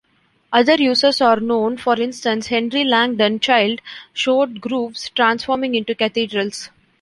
[0.51, 3.81] Other uses are known, for instance Henry Langdon Childe
[4.13, 6.71] showed groves transforming into cathedrals.